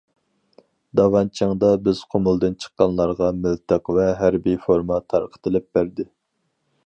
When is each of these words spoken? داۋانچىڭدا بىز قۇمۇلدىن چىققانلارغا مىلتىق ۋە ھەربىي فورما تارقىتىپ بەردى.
داۋانچىڭدا 0.99 1.67
بىز 1.87 2.01
قۇمۇلدىن 2.13 2.55
چىققانلارغا 2.63 3.29
مىلتىق 3.43 3.93
ۋە 3.99 4.09
ھەربىي 4.23 4.59
فورما 4.67 4.97
تارقىتىپ 5.15 5.69
بەردى. 5.79 6.07